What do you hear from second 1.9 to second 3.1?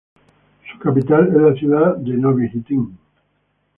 de Nový Jičín.